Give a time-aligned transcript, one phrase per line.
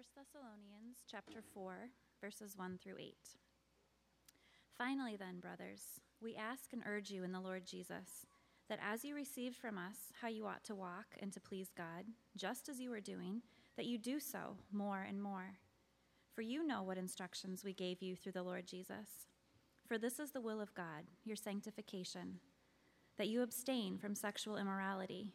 [0.00, 1.90] 1 Thessalonians chapter 4,
[2.22, 3.14] verses 1 through 8.
[4.78, 8.24] Finally, then, brothers, we ask and urge you in the Lord Jesus
[8.70, 12.06] that as you received from us how you ought to walk and to please God,
[12.34, 13.42] just as you are doing,
[13.76, 15.58] that you do so more and more.
[16.34, 19.26] For you know what instructions we gave you through the Lord Jesus.
[19.86, 22.40] For this is the will of God, your sanctification,
[23.18, 25.34] that you abstain from sexual immorality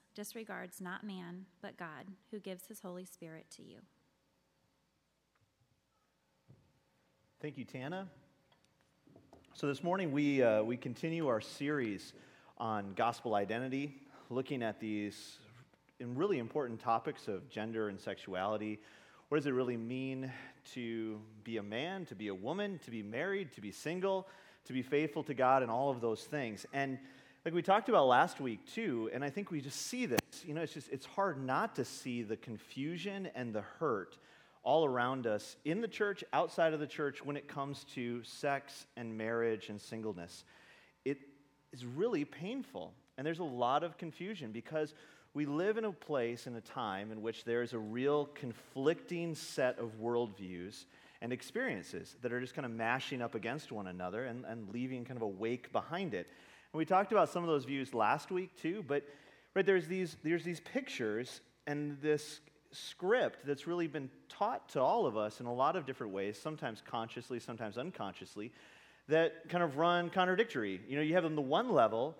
[0.13, 3.77] disregards not man, but God, who gives his Holy Spirit to you.
[7.41, 8.07] Thank you, Tana.
[9.53, 12.13] So this morning we, uh, we continue our series
[12.57, 13.95] on gospel identity,
[14.29, 15.37] looking at these
[15.99, 18.79] really important topics of gender and sexuality.
[19.29, 20.31] What does it really mean
[20.73, 24.27] to be a man, to be a woman, to be married, to be single,
[24.65, 26.65] to be faithful to God, and all of those things?
[26.73, 26.99] And
[27.43, 30.19] like we talked about last week too, and I think we just see this.
[30.45, 34.17] You know, it's just it's hard not to see the confusion and the hurt
[34.63, 38.85] all around us in the church, outside of the church, when it comes to sex
[38.95, 40.43] and marriage and singleness.
[41.03, 41.17] It
[41.73, 44.93] is really painful, and there's a lot of confusion because
[45.33, 49.33] we live in a place in a time in which there is a real conflicting
[49.33, 50.85] set of worldviews
[51.21, 55.05] and experiences that are just kind of mashing up against one another and, and leaving
[55.05, 56.27] kind of a wake behind it.
[56.73, 59.03] And we talked about some of those views last week too, but
[59.55, 62.39] right there's these there's these pictures and this
[62.71, 66.39] script that's really been taught to all of us in a lot of different ways,
[66.41, 68.51] sometimes consciously, sometimes unconsciously,
[69.09, 70.79] that kind of run contradictory.
[70.87, 72.15] You know, you have on the one level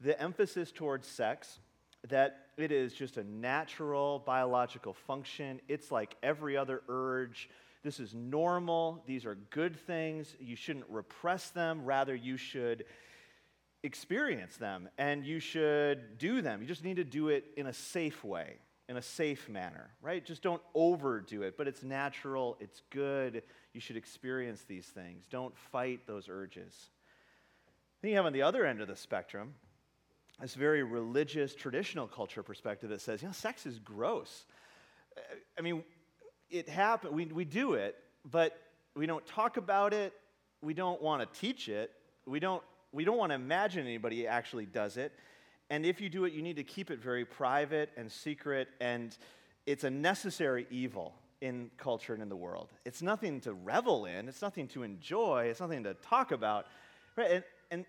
[0.00, 1.60] the emphasis towards sex,
[2.08, 5.60] that it is just a natural biological function.
[5.68, 7.48] It's like every other urge.
[7.84, 9.02] This is normal.
[9.06, 10.34] These are good things.
[10.40, 11.84] You shouldn't repress them.
[11.84, 12.84] Rather, you should
[13.82, 16.60] experience them and you should do them.
[16.60, 18.56] You just need to do it in a safe way,
[18.88, 20.24] in a safe manner, right?
[20.24, 23.42] Just don't overdo it, but it's natural, it's good.
[23.72, 25.24] You should experience these things.
[25.30, 26.90] Don't fight those urges.
[28.00, 29.54] Then you have on the other end of the spectrum
[30.40, 34.44] this very religious, traditional culture perspective that says, you know, sex is gross.
[35.16, 35.20] Uh,
[35.56, 35.84] I mean,
[36.50, 37.96] it happens, we, we do it,
[38.28, 38.58] but
[38.96, 40.12] we don't talk about it,
[40.60, 41.92] we don't want to teach it,
[42.26, 45.12] we don't we don't want to imagine anybody actually does it.
[45.70, 49.16] And if you do it, you need to keep it very private and secret, and
[49.64, 52.68] it's a necessary evil in culture and in the world.
[52.84, 56.66] It's nothing to revel in, it's nothing to enjoy, it's nothing to talk about.
[57.16, 57.30] Right?
[57.30, 57.86] And, and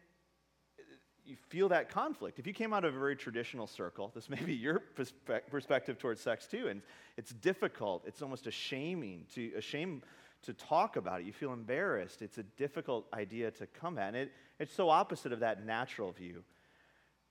[1.26, 2.40] you feel that conflict.
[2.40, 5.98] If you came out of a very traditional circle, this may be your perspe- perspective
[5.98, 6.82] towards sex too, and
[7.18, 10.02] it's difficult, it's almost a shaming to a shame
[10.44, 11.26] to talk about it.
[11.26, 12.22] You feel embarrassed.
[12.22, 14.10] It's a difficult idea to come at.
[14.10, 16.44] And it, it's so opposite of that natural view.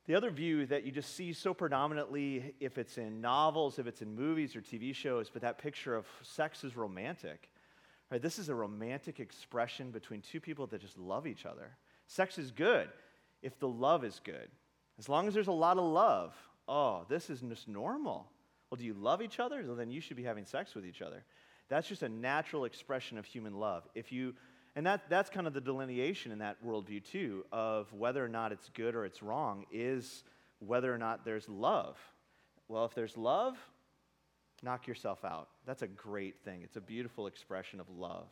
[0.07, 4.03] The other view that you just see so predominantly, if it's in novels, if it's
[4.03, 7.49] in movies or TV shows, but that picture of sex is romantic.
[8.11, 8.21] Right?
[8.21, 11.77] This is a romantic expression between two people that just love each other.
[12.09, 12.89] Sex is good
[13.43, 14.49] if the love is good.
[14.99, 16.35] As long as there's a lot of love,
[16.69, 18.27] oh, this is just normal.
[18.71, 19.63] Well, do you love each other?
[19.67, 21.25] Well, then you should be having sex with each other.
[21.69, 23.89] That's just a natural expression of human love.
[23.95, 24.35] If you,
[24.77, 28.53] and that, that's kind of the delineation in that worldview, too, of whether or not
[28.53, 30.25] it's good or it's wrong, is
[30.59, 31.97] whether or not there's love.
[32.69, 33.57] Well, if there's love,
[34.63, 35.49] knock yourself out.
[35.67, 36.63] That's a great thing.
[36.63, 38.29] It's a beautiful expression of love.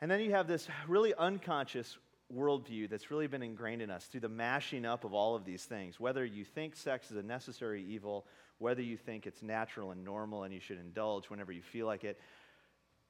[0.00, 1.96] And then you have this really unconscious
[2.34, 5.64] worldview that's really been ingrained in us through the mashing up of all of these
[5.64, 6.00] things.
[6.00, 8.26] Whether you think sex is a necessary evil
[8.58, 12.04] whether you think it's natural and normal and you should indulge whenever you feel like
[12.04, 12.18] it.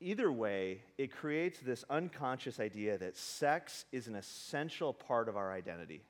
[0.00, 5.53] Either way, it creates this unconscious idea that sex is an essential part of our
[5.53, 6.03] identity.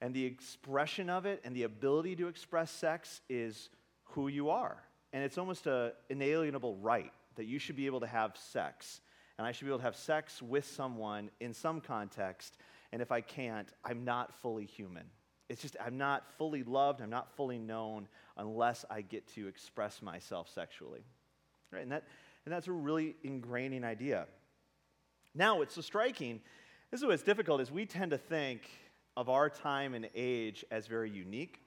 [0.00, 3.68] And the expression of it and the ability to express sex is
[4.04, 4.76] who you are.
[5.12, 9.00] And it's almost an inalienable right that you should be able to have sex.
[9.38, 12.56] And I should be able to have sex with someone in some context.
[12.92, 15.04] And if I can't, I'm not fully human.
[15.48, 20.00] It's just, I'm not fully loved, I'm not fully known unless I get to express
[20.00, 21.04] myself sexually.
[21.70, 21.82] Right?
[21.82, 22.04] And, that,
[22.44, 24.26] and that's a really ingraining idea.
[25.34, 26.40] Now, what's so striking,
[26.90, 28.62] this is what's difficult, is we tend to think
[29.16, 31.60] of our time and age as very unique.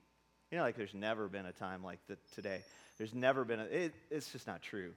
[0.51, 2.61] You know, like there's never been a time like the, today.
[2.97, 4.93] There's never been a, it, it's just not true.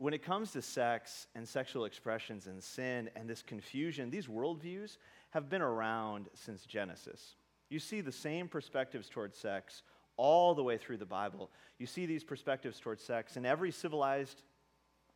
[0.00, 4.96] When it comes to sex and sexual expressions and sin and this confusion, these worldviews
[5.28, 7.34] have been around since Genesis.
[7.68, 9.82] You see the same perspectives towards sex
[10.16, 11.50] all the way through the Bible.
[11.78, 14.40] You see these perspectives towards sex in every civilized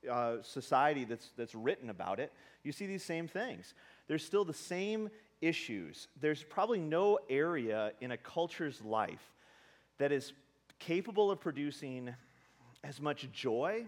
[0.08, 2.30] uh, society that's, that's written about it.
[2.62, 3.72] You see these same things.
[4.06, 5.08] There's still the same
[5.40, 6.08] issues.
[6.20, 9.32] There's probably no area in a culture's life
[9.96, 10.34] that is
[10.78, 12.14] capable of producing
[12.82, 13.86] as much joy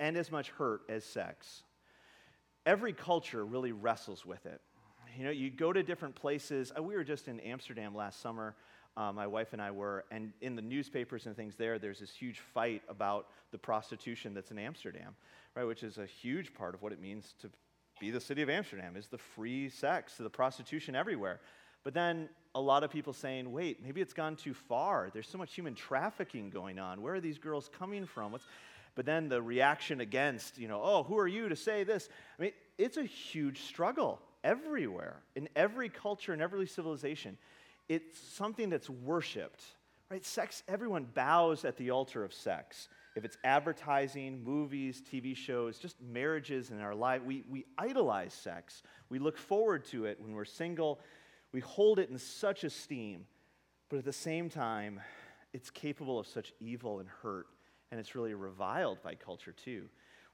[0.00, 1.62] and as much hurt as sex.
[2.66, 4.60] Every culture really wrestles with it.
[5.16, 6.72] You know, you go to different places.
[6.76, 8.56] Uh, we were just in Amsterdam last summer,
[8.96, 12.10] uh, my wife and I were, and in the newspapers and things there, there's this
[12.10, 15.14] huge fight about the prostitution that's in Amsterdam,
[15.54, 15.64] right?
[15.64, 17.50] Which is a huge part of what it means to
[18.00, 21.40] be the city of Amsterdam, is the free sex, the prostitution everywhere.
[21.82, 25.10] But then a lot of people saying, wait, maybe it's gone too far.
[25.12, 27.02] There's so much human trafficking going on.
[27.02, 28.32] Where are these girls coming from?
[28.32, 28.46] What's,
[28.94, 32.08] but then the reaction against, you know, oh, who are you to say this?
[32.38, 37.36] I mean, it's a huge struggle everywhere, in every culture, in every civilization.
[37.88, 39.62] It's something that's worshiped,
[40.10, 40.24] right?
[40.24, 42.88] Sex, everyone bows at the altar of sex.
[43.16, 48.82] If it's advertising, movies, TV shows, just marriages in our life, we, we idolize sex.
[49.08, 51.00] We look forward to it when we're single.
[51.52, 53.26] We hold it in such esteem.
[53.88, 55.00] But at the same time,
[55.52, 57.46] it's capable of such evil and hurt
[57.94, 59.84] and it's really reviled by culture too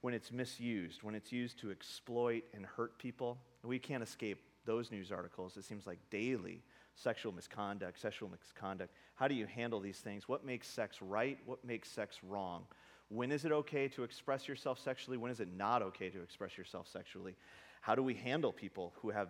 [0.01, 3.37] when it's misused, when it's used to exploit and hurt people.
[3.63, 5.59] We can't escape those news articles.
[5.59, 6.63] It seems like daily
[6.95, 8.95] sexual misconduct, sexual misconduct.
[9.15, 10.27] How do you handle these things?
[10.27, 11.37] What makes sex right?
[11.45, 12.65] What makes sex wrong?
[13.11, 15.19] When is it okay to express yourself sexually?
[15.19, 17.37] When is it not okay to express yourself sexually?
[17.83, 19.29] How do we handle people who have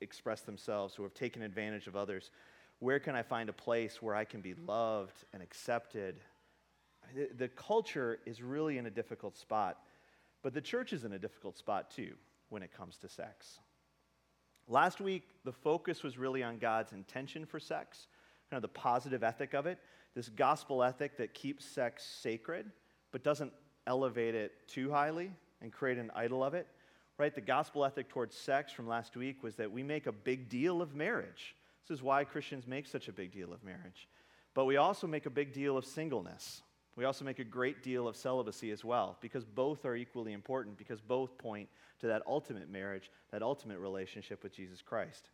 [0.00, 2.30] expressed themselves, who have taken advantage of others?
[2.78, 6.20] Where can I find a place where I can be loved and accepted
[7.16, 9.78] the, the culture is really in a difficult spot,
[10.42, 12.12] but the church is in a difficult spot too
[12.50, 13.58] when it comes to sex.
[14.68, 18.06] Last week, the focus was really on God's intention for sex,
[18.50, 19.78] kind of the positive ethic of it,
[20.14, 22.70] this gospel ethic that keeps sex sacred,
[23.12, 23.52] but doesn't
[23.86, 25.30] elevate it too highly
[25.62, 26.66] and create an idol of it.
[27.18, 27.34] Right?
[27.34, 30.82] The gospel ethic towards sex from last week was that we make a big deal
[30.82, 31.56] of marriage.
[31.86, 34.08] This is why Christians make such a big deal of marriage.
[34.52, 36.62] But we also make a big deal of singleness.
[36.96, 40.78] We also make a great deal of celibacy as well, because both are equally important,
[40.78, 41.68] because both point
[42.00, 45.28] to that ultimate marriage, that ultimate relationship with Jesus Christ.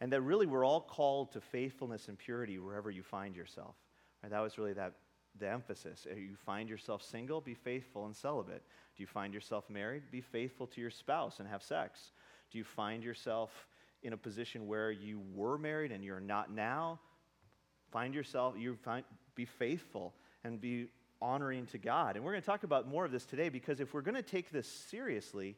[0.00, 3.76] And that really we're all called to faithfulness and purity wherever you find yourself.
[4.22, 4.30] Right?
[4.30, 4.94] That was really that,
[5.38, 6.06] the emphasis.
[6.10, 8.62] If you find yourself single, be faithful and celibate.
[8.96, 10.04] Do you find yourself married?
[10.10, 12.12] Be faithful to your spouse and have sex.
[12.50, 13.68] Do you find yourself
[14.02, 16.98] in a position where you were married and you're not now?
[17.90, 19.04] Find yourself, you find,
[19.34, 20.88] be faithful and be
[21.22, 22.16] honoring to God.
[22.16, 24.22] And we're going to talk about more of this today because if we're going to
[24.22, 25.56] take this seriously,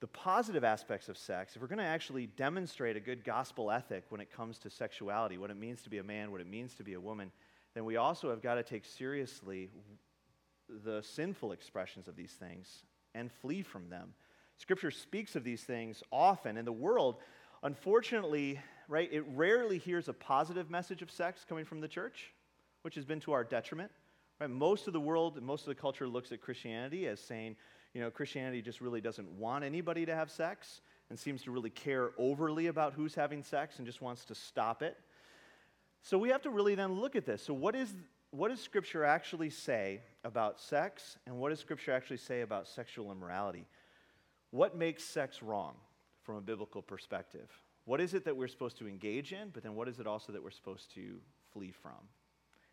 [0.00, 4.04] the positive aspects of sex, if we're going to actually demonstrate a good gospel ethic
[4.10, 6.74] when it comes to sexuality, what it means to be a man, what it means
[6.74, 7.32] to be a woman,
[7.74, 9.68] then we also have got to take seriously
[10.84, 12.84] the sinful expressions of these things
[13.14, 14.14] and flee from them.
[14.56, 17.16] Scripture speaks of these things often, and the world,
[17.62, 22.32] unfortunately, right, it rarely hears a positive message of sex coming from the church,
[22.82, 23.90] which has been to our detriment.
[24.40, 24.50] Right?
[24.50, 27.56] Most of the world most of the culture looks at Christianity as saying,
[27.94, 31.70] you know, Christianity just really doesn't want anybody to have sex and seems to really
[31.70, 34.96] care overly about who's having sex and just wants to stop it.
[36.02, 37.42] So we have to really then look at this.
[37.42, 37.94] So, what, is,
[38.30, 43.10] what does Scripture actually say about sex, and what does Scripture actually say about sexual
[43.10, 43.66] immorality?
[44.50, 45.74] What makes sex wrong
[46.22, 47.50] from a biblical perspective?
[47.84, 50.32] What is it that we're supposed to engage in, but then what is it also
[50.32, 51.20] that we're supposed to
[51.52, 52.08] flee from?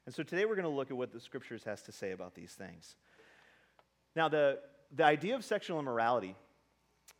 [0.05, 2.35] And so today we're going to look at what the scriptures has to say about
[2.35, 2.95] these things.
[4.15, 4.59] Now, the,
[4.95, 6.35] the idea of sexual immorality,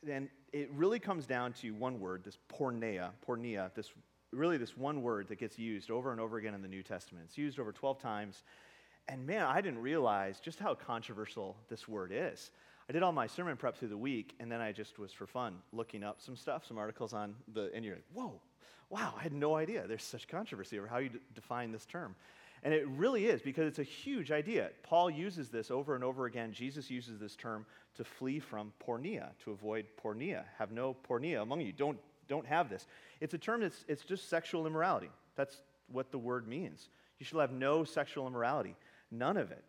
[0.04, 3.92] then it really comes down to one word, this porneia, porneia, this
[4.32, 7.26] really this one word that gets used over and over again in the New Testament.
[7.28, 8.44] It's used over 12 times.
[9.08, 12.52] And man, I didn't realize just how controversial this word is.
[12.90, 15.26] I did all my sermon prep through the week, and then I just was for
[15.26, 18.40] fun looking up some stuff, some articles on the, and you're like, whoa,
[18.90, 22.16] wow, I had no idea there's such controversy over how you d- define this term.
[22.66, 24.72] And it really is because it's a huge idea.
[24.82, 26.52] Paul uses this over and over again.
[26.52, 30.46] Jesus uses this term to flee from porneia, to avoid porneia.
[30.58, 31.72] Have no porneia among you.
[31.72, 32.88] Don't, don't have this.
[33.22, 35.12] It's a term that's it's just sexual immorality.
[35.36, 36.90] That's what the word means.
[37.20, 38.76] You shall have no sexual immorality.
[39.12, 39.64] None of it.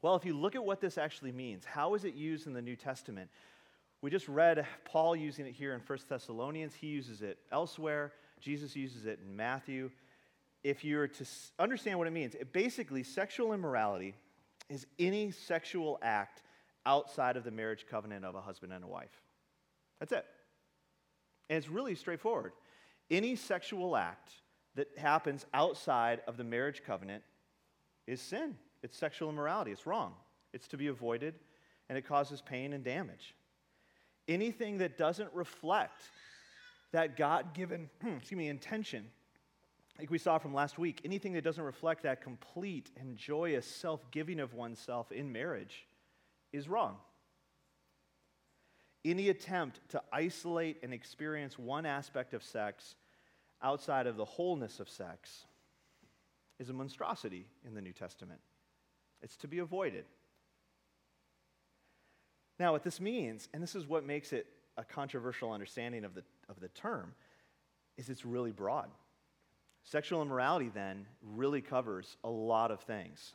[0.00, 2.62] Well, if you look at what this actually means, how is it used in the
[2.62, 3.28] New Testament?
[4.00, 6.72] We just read Paul using it here in 1 Thessalonians.
[6.72, 8.14] He uses it elsewhere.
[8.40, 9.90] Jesus uses it in Matthew
[10.64, 11.24] if you were to
[11.58, 14.14] understand what it means, it basically, sexual immorality
[14.68, 16.42] is any sexual act
[16.84, 19.22] outside of the marriage covenant of a husband and a wife.
[20.00, 20.24] That's it.
[21.48, 22.52] And it's really straightforward.
[23.10, 24.30] Any sexual act
[24.74, 27.22] that happens outside of the marriage covenant
[28.06, 28.56] is sin.
[28.82, 29.70] It's sexual immorality.
[29.70, 30.14] It's wrong.
[30.52, 31.34] It's to be avoided,
[31.88, 33.34] and it causes pain and damage.
[34.28, 36.02] Anything that doesn't reflect
[36.92, 39.06] that God given, hmm, excuse me, intention,
[39.98, 44.08] like we saw from last week, anything that doesn't reflect that complete and joyous self
[44.10, 45.86] giving of oneself in marriage
[46.52, 46.96] is wrong.
[49.04, 52.94] Any attempt to isolate and experience one aspect of sex
[53.62, 55.46] outside of the wholeness of sex
[56.58, 58.40] is a monstrosity in the New Testament.
[59.20, 60.04] It's to be avoided.
[62.58, 66.22] Now, what this means, and this is what makes it a controversial understanding of the,
[66.48, 67.14] of the term,
[67.96, 68.88] is it's really broad.
[69.90, 73.32] Sexual immorality, then, really covers a lot of things.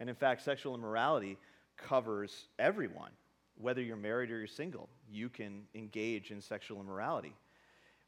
[0.00, 1.38] And in fact, sexual immorality
[1.78, 3.10] covers everyone.
[3.56, 7.34] Whether you're married or you're single, you can engage in sexual immorality.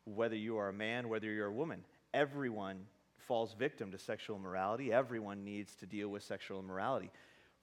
[0.04, 2.84] Whether you are a man, whether you're a woman, everyone
[3.16, 4.92] falls victim to sexual immorality.
[4.92, 7.10] Everyone needs to deal with sexual immorality.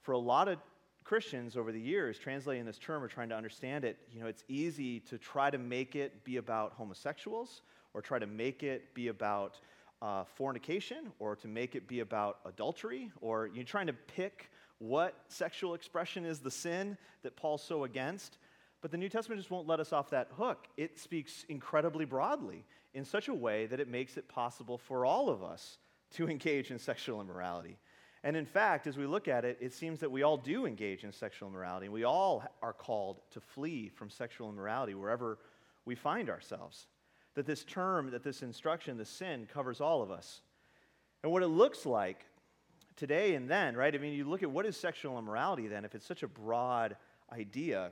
[0.01, 0.57] For a lot of
[1.03, 4.45] Christians over the years, translating this term or trying to understand it, you know, it's
[4.47, 7.61] easy to try to make it be about homosexuals
[7.93, 9.59] or try to make it be about
[10.03, 15.15] uh, fornication or to make it be about adultery or you're trying to pick what
[15.29, 18.38] sexual expression is the sin that Paul's so against.
[18.81, 20.67] But the New Testament just won't let us off that hook.
[20.75, 25.29] It speaks incredibly broadly in such a way that it makes it possible for all
[25.29, 25.77] of us
[26.15, 27.77] to engage in sexual immorality.
[28.25, 31.05] And in fact, as we look at it, it seems that we all do engage
[31.05, 31.88] in sexual immorality.
[31.88, 35.39] We all are called to flee from sexual immorality wherever
[35.86, 36.88] we find ourselves.
[37.35, 40.41] That this term, that this instruction, the sin, covers all of us.
[41.23, 42.25] And what it looks like
[42.95, 43.93] today and then, right?
[43.93, 46.95] I mean, you look at what is sexual immorality then, if it's such a broad
[47.31, 47.91] idea.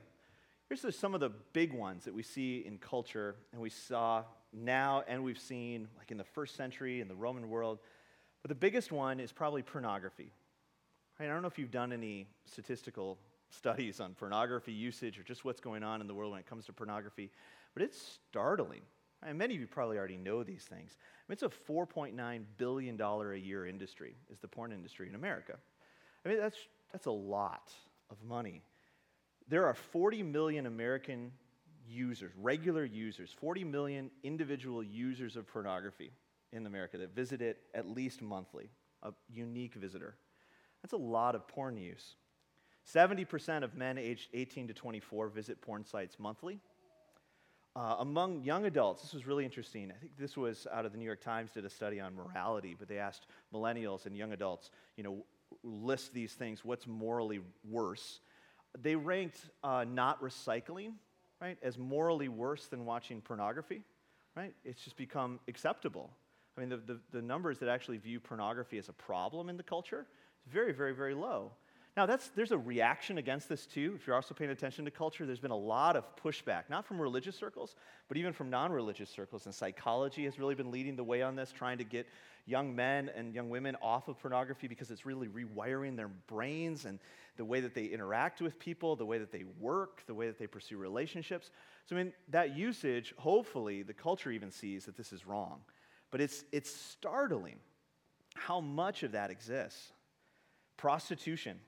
[0.70, 5.04] Here's some of the big ones that we see in culture and we saw now
[5.08, 7.80] and we've seen like in the first century in the Roman world.
[8.42, 10.32] But the biggest one is probably pornography.
[11.20, 13.18] I don't know if you've done any statistical
[13.50, 16.66] studies on pornography usage or just what's going on in the world when it comes
[16.66, 17.32] to pornography,
[17.74, 18.82] but it's startling.
[19.24, 20.98] And many of you probably already know these things.
[21.00, 25.54] I mean, it's a $4.9 billion a year industry, is the porn industry in America.
[26.26, 26.58] I mean, that's,
[26.92, 27.72] that's a lot
[28.10, 28.64] of money.
[29.48, 31.32] There are 40 million American
[31.88, 36.12] users, regular users, 40 million individual users of pornography
[36.52, 38.70] in America that visit it at least monthly,
[39.04, 40.16] a unique visitor.
[40.82, 42.16] That's a lot of porn use.
[42.92, 46.60] 70% of men aged 18 to 24 visit porn sites monthly.
[47.74, 49.92] Uh, among young adults, this was really interesting.
[49.92, 52.76] I think this was out of the New York Times, did a study on morality,
[52.78, 55.24] but they asked millennials and young adults, you know,
[55.64, 58.20] list these things, what's morally worse.
[58.82, 60.94] They ranked uh, not recycling,
[61.42, 63.84] right, as morally worse than watching pornography,
[64.36, 64.54] right?
[64.66, 66.10] It's just become acceptable.
[66.58, 69.64] I mean, the, the, the numbers that actually view pornography as a problem in the
[69.64, 70.08] culture
[70.46, 71.52] is very, very, very low.
[71.98, 73.94] Now, that's, there's a reaction against this too.
[73.96, 77.02] If you're also paying attention to culture, there's been a lot of pushback, not from
[77.02, 77.76] religious circles,
[78.08, 79.46] but even from non religious circles.
[79.46, 82.08] And psychology has really been leading the way on this, trying to get
[82.46, 86.98] young men and young women off of pornography because it's really rewiring their brains and
[87.36, 90.40] the way that they interact with people, the way that they work, the way that
[90.40, 91.52] they pursue relationships.
[91.88, 95.60] So, I mean, that usage, hopefully, the culture even sees that this is wrong.
[96.10, 97.60] But it's, it's startling
[98.36, 99.92] how much of that exists.
[100.78, 101.60] Prostitution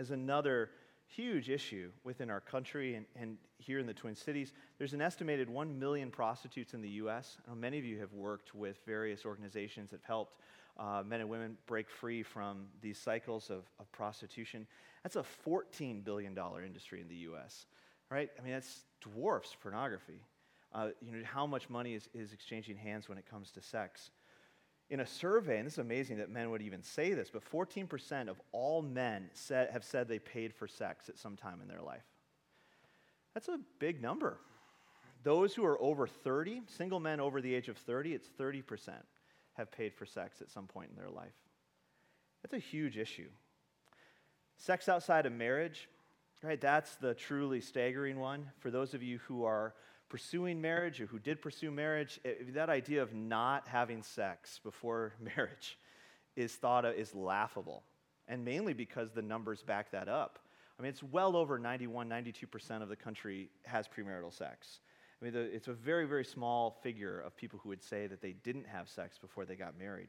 [0.00, 0.70] is another
[1.06, 4.54] huge issue within our country and, and, here in the Twin Cities.
[4.78, 7.36] There's an estimated 1 million prostitutes in the U.S.
[7.46, 10.40] I know many of you have worked with various organizations that have helped
[10.78, 14.66] uh, men and women break free from these cycles of, of prostitution.
[15.02, 17.66] That's a $14 billion industry in the U.S.,
[18.10, 18.30] right?
[18.38, 20.22] I mean, that's dwarfs pornography.
[20.72, 24.10] Uh, you know, how much money is, is exchanging hands when it comes to sex
[24.90, 28.28] in a survey, and this is amazing that men would even say this, but 14%
[28.28, 31.80] of all men said, have said they paid for sex at some time in their
[31.80, 32.02] life.
[33.32, 34.38] That's a big number.
[35.22, 38.90] Those who are over 30, single men over the age of 30, it's 30%
[39.54, 41.34] have paid for sex at some point in their life.
[42.42, 43.28] That's a huge issue.
[44.56, 45.88] Sex outside of marriage,
[46.42, 46.60] right?
[46.60, 48.46] That's the truly staggering one.
[48.58, 49.74] For those of you who are
[50.10, 52.20] pursuing marriage or who did pursue marriage,
[52.52, 55.78] that idea of not having sex before marriage
[56.36, 57.84] is thought of is laughable.
[58.28, 60.38] And mainly because the numbers back that up.
[60.78, 64.80] I mean, it's well over 91, 92% of the country has premarital sex.
[65.20, 68.22] I mean, the, it's a very, very small figure of people who would say that
[68.22, 70.08] they didn't have sex before they got married.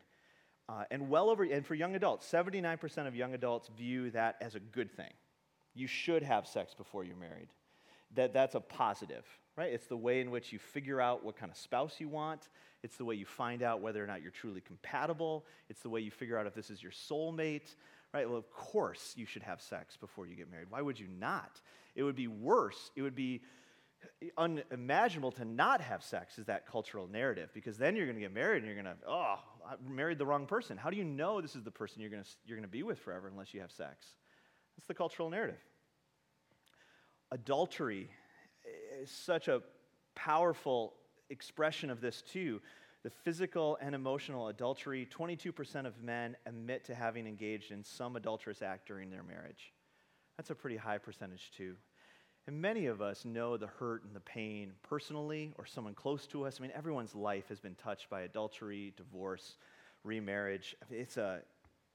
[0.69, 4.55] Uh, and well over, and for young adults, 79% of young adults view that as
[4.55, 5.11] a good thing.
[5.73, 7.49] You should have sex before you're married.
[8.15, 9.25] That, that's a positive,
[9.55, 9.71] right?
[9.71, 12.49] It's the way in which you figure out what kind of spouse you want.
[12.83, 15.45] It's the way you find out whether or not you're truly compatible.
[15.69, 17.75] It's the way you figure out if this is your soulmate,
[18.13, 18.27] right?
[18.27, 20.67] Well, of course you should have sex before you get married.
[20.69, 21.61] Why would you not?
[21.95, 22.91] It would be worse.
[22.95, 23.41] It would be
[24.37, 28.33] unimaginable to not have sex, is that cultural narrative, because then you're going to get
[28.33, 30.75] married and you're going to, oh, I married the wrong person.
[30.75, 32.83] How do you know this is the person you're going to, you're going to be
[32.83, 34.07] with forever unless you have sex?
[34.75, 35.59] That's the cultural narrative.
[37.31, 38.09] Adultery
[38.99, 39.61] is such a
[40.15, 40.93] powerful
[41.29, 42.61] expression of this, too.
[43.03, 48.61] The physical and emotional adultery, 22% of men admit to having engaged in some adulterous
[48.61, 49.73] act during their marriage.
[50.37, 51.75] That's a pretty high percentage, too.
[52.47, 56.45] And many of us know the hurt and the pain personally or someone close to
[56.45, 56.57] us.
[56.59, 59.57] I mean, everyone's life has been touched by adultery, divorce,
[60.03, 60.75] remarriage.
[60.89, 61.41] It's a,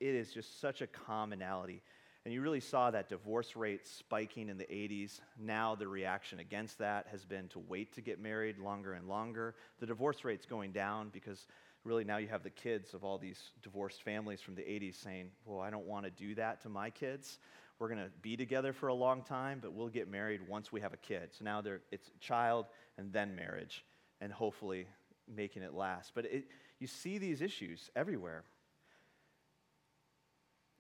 [0.01, 1.83] it is just such a commonality.
[2.27, 5.21] And you really saw that divorce rate spiking in the 80s.
[5.39, 9.55] Now the reaction against that has been to wait to get married longer and longer.
[9.79, 11.47] The divorce rate's going down because
[11.85, 15.31] really now you have the kids of all these divorced families from the 80s saying,
[15.45, 17.39] Well, I don't want to do that to my kids.
[17.79, 20.81] We're going to be together for a long time, but we'll get married once we
[20.81, 21.29] have a kid.
[21.31, 22.67] So now it's child
[22.99, 23.85] and then marriage,
[24.21, 24.89] and hopefully
[25.33, 26.11] making it last.
[26.13, 26.47] But it,
[26.81, 28.43] you see these issues everywhere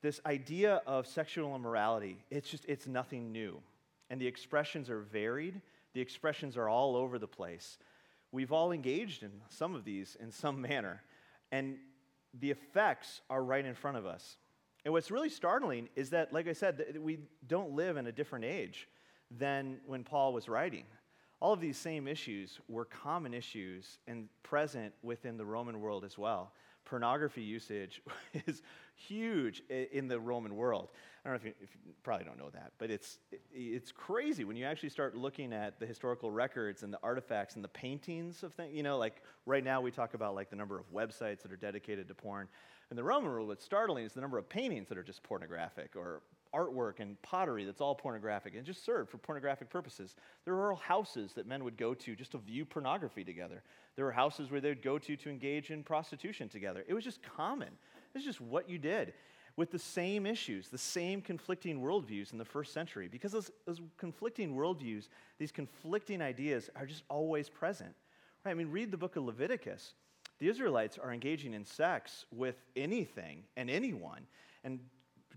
[0.07, 3.61] this idea of sexual immorality, it's just, it's nothing new.
[4.09, 5.61] And the expressions are varied,
[5.95, 7.77] the expressions are all over the place.
[8.31, 11.03] We've all engaged in some of these in some manner,
[11.51, 11.79] and
[12.39, 14.37] the effects are right in front of us.
[14.85, 18.45] And what's really startling is that, like I said, we don't live in a different
[18.45, 18.87] age
[19.37, 20.85] than when Paul was writing.
[21.41, 26.17] All of these same issues were common issues and present within the Roman world as
[26.17, 26.53] well
[26.87, 28.01] pornography usage
[28.47, 28.63] is
[28.97, 30.91] huge in the Roman world.
[31.25, 33.19] I don't know if you, if you, probably don't know that, but it's,
[33.53, 37.65] it's crazy when you actually start looking at the historical records and the artifacts and
[37.65, 38.75] the paintings of things.
[38.75, 41.57] You know, like right now we talk about like the number of websites that are
[41.57, 42.49] dedicated to porn.
[42.91, 45.97] In the Roman world, what's startling is the number of paintings that are just pornographic
[45.97, 46.23] or
[46.55, 50.15] artwork and pottery that's all pornographic and just served for pornographic purposes.
[50.45, 53.63] There were houses that men would go to just to view pornography together.
[53.97, 56.85] There were houses where they'd go to to engage in prostitution together.
[56.87, 57.71] It was just common.
[58.15, 59.13] It's just what you did
[59.57, 63.09] with the same issues, the same conflicting worldviews in the first century.
[63.09, 67.95] Because those, those conflicting worldviews, these conflicting ideas are just always present.
[68.45, 68.51] Right?
[68.51, 69.95] I mean, read the book of Leviticus.
[70.39, 74.27] The Israelites are engaging in sex with anything and anyone.
[74.63, 74.81] And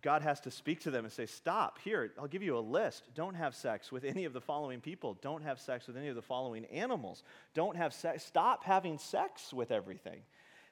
[0.01, 3.03] God has to speak to them and say, Stop, here, I'll give you a list.
[3.15, 5.17] Don't have sex with any of the following people.
[5.21, 7.23] Don't have sex with any of the following animals.
[7.53, 8.25] Don't have sex.
[8.25, 10.19] Stop having sex with everything.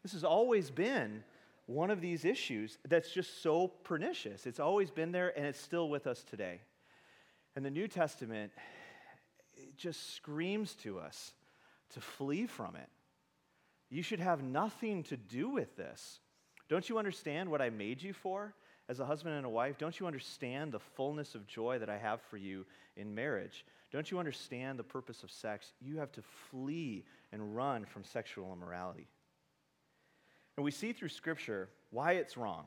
[0.03, 1.23] This has always been
[1.67, 4.45] one of these issues that's just so pernicious.
[4.45, 6.61] It's always been there and it's still with us today.
[7.55, 8.51] And the New Testament
[9.77, 11.33] just screams to us
[11.91, 12.89] to flee from it.
[13.89, 16.19] You should have nothing to do with this.
[16.69, 18.53] Don't you understand what I made you for?
[18.89, 21.97] as a husband and a wife, don't you understand the fullness of joy that I
[21.97, 23.65] have for you in marriage?
[23.91, 25.73] Don't you understand the purpose of sex?
[25.81, 29.07] You have to flee and run from sexual immorality.
[30.57, 32.65] And we see through Scripture why it's wrong.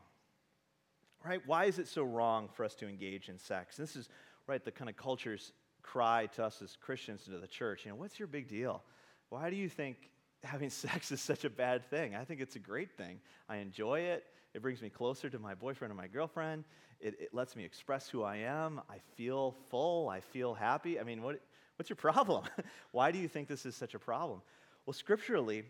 [1.24, 1.42] Right?
[1.44, 3.76] Why is it so wrong for us to engage in sex?
[3.76, 4.08] This is,
[4.46, 7.84] right, the kind of culture's cry to us as Christians and to the church.
[7.84, 8.82] You know, what's your big deal?
[9.28, 9.96] Why do you think
[10.42, 12.14] having sex is such a bad thing?
[12.14, 13.20] I think it's a great thing.
[13.48, 14.24] I enjoy it.
[14.54, 16.64] It brings me closer to my boyfriend or my girlfriend.
[17.00, 18.80] It, it lets me express who I am.
[18.88, 20.08] I feel full.
[20.08, 20.98] I feel happy.
[20.98, 21.40] I mean, what,
[21.76, 22.44] what's your problem?
[22.92, 24.42] Why do you think this is such a problem?
[24.86, 25.64] Well, scripturally,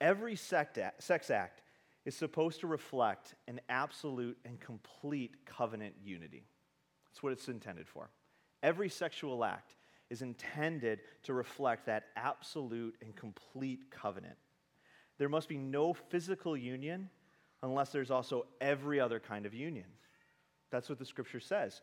[0.00, 0.78] every sex
[1.30, 1.62] act
[2.06, 6.46] is supposed to reflect an absolute and complete covenant unity.
[7.08, 8.08] That's what it's intended for.
[8.62, 9.74] Every sexual act
[10.08, 14.36] is intended to reflect that absolute and complete covenant.
[15.18, 17.10] There must be no physical union
[17.62, 19.86] unless there's also every other kind of union.
[20.70, 21.80] That's what the scripture says.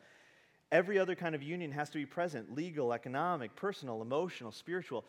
[0.72, 5.04] Every other kind of union has to be present legal, economic, personal, emotional, spiritual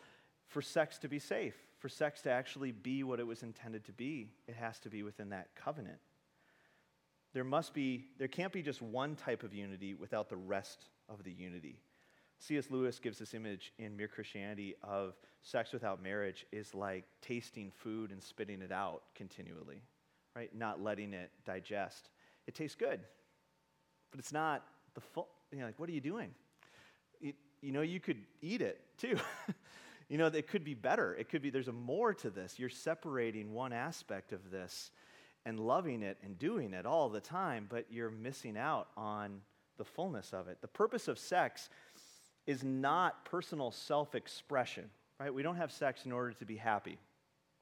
[0.47, 3.91] for sex to be safe, for sex to actually be what it was intended to
[3.91, 4.27] be.
[4.47, 5.99] It has to be within that covenant.
[7.33, 11.23] There must be, there can't be just one type of unity without the rest of
[11.23, 11.79] the unity.
[12.39, 12.71] C.S.
[12.71, 18.09] Lewis gives this image in Mere Christianity of sex without marriage is like tasting food
[18.09, 19.83] and spitting it out continually
[20.35, 20.49] right?
[20.55, 22.09] Not letting it digest.
[22.47, 22.99] It tastes good,
[24.11, 24.63] but it's not
[24.95, 26.31] the full, you know, like, what are you doing?
[27.21, 29.17] It, you know, you could eat it too.
[30.09, 31.15] you know, it could be better.
[31.15, 32.59] It could be, there's a more to this.
[32.59, 34.91] You're separating one aspect of this
[35.45, 39.41] and loving it and doing it all the time, but you're missing out on
[39.77, 40.59] the fullness of it.
[40.61, 41.69] The purpose of sex
[42.45, 44.89] is not personal self expression,
[45.19, 45.33] right?
[45.33, 46.97] We don't have sex in order to be happy.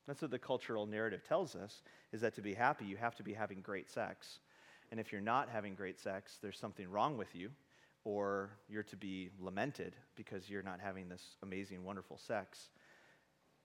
[0.07, 3.23] That's what the cultural narrative tells us is that to be happy, you have to
[3.23, 4.39] be having great sex.
[4.91, 7.49] And if you're not having great sex, there's something wrong with you,
[8.05, 12.69] or you're to be lamented because you're not having this amazing, wonderful sex.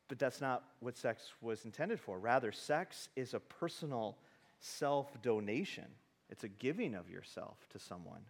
[0.08, 2.18] But that's not what sex was intended for.
[2.18, 4.16] Rather, sex is a personal
[4.60, 5.86] self donation,
[6.30, 8.22] it's a giving of yourself to someone.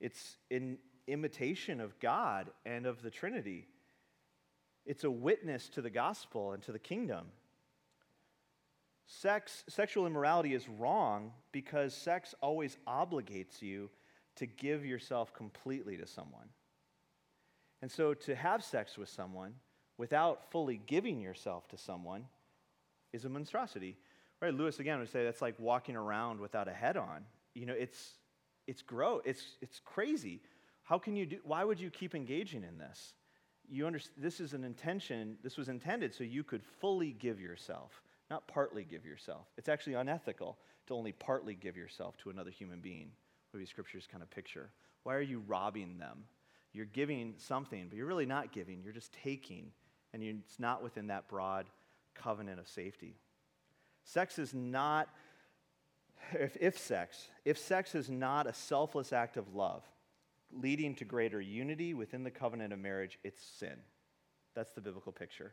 [0.00, 3.66] It's an imitation of God and of the Trinity.
[4.86, 7.26] It's a witness to the gospel and to the kingdom.
[9.06, 13.90] Sex, sexual immorality is wrong because sex always obligates you
[14.40, 16.48] to give yourself completely to someone.
[17.82, 19.52] And so to have sex with someone
[19.98, 22.24] without fully giving yourself to someone
[23.12, 23.98] is a monstrosity.
[24.40, 24.54] Right?
[24.54, 27.26] Lewis again would say that's like walking around without a head on.
[27.54, 28.14] You know, it's
[28.66, 29.20] it's gross.
[29.26, 30.40] It's it's crazy.
[30.84, 33.12] How can you do why would you keep engaging in this?
[33.68, 38.02] You understand this is an intention, this was intended so you could fully give yourself,
[38.30, 39.48] not partly give yourself.
[39.58, 43.10] It's actually unethical to only partly give yourself to another human being.
[43.52, 44.70] Maybe scriptures kind of picture.
[45.02, 46.24] Why are you robbing them?
[46.72, 49.72] You're giving something, but you're really not giving, you're just taking,
[50.12, 51.66] and it's not within that broad
[52.14, 53.16] covenant of safety.
[54.04, 55.08] Sex is not,
[56.32, 59.82] if, if sex, if sex is not a selfless act of love,
[60.52, 63.76] leading to greater unity within the covenant of marriage, it's sin.
[64.54, 65.52] That's the biblical picture.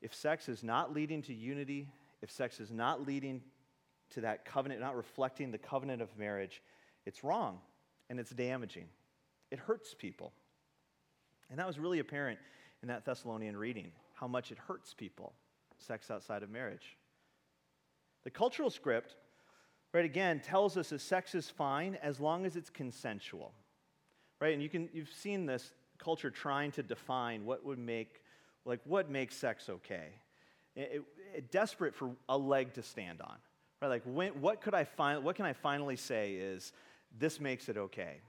[0.00, 1.88] If sex is not leading to unity,
[2.22, 3.42] if sex is not leading
[4.10, 6.62] to that covenant, not reflecting the covenant of marriage,
[7.08, 7.58] it's wrong
[8.08, 8.86] and it's damaging.
[9.50, 10.32] It hurts people.
[11.50, 12.38] And that was really apparent
[12.82, 15.32] in that Thessalonian reading, how much it hurts people,
[15.78, 16.96] sex outside of marriage.
[18.24, 19.16] The cultural script,
[19.94, 23.52] right, again, tells us that sex is fine as long as it's consensual.
[24.40, 24.52] Right?
[24.52, 28.22] And you can you've seen this culture trying to define what would make
[28.64, 30.08] like what makes sex okay.
[30.76, 31.02] It,
[31.34, 33.34] it, desperate for a leg to stand on.
[33.82, 33.88] Right?
[33.88, 36.72] Like when, what could I find what can I finally say is
[37.16, 38.20] this makes it okay?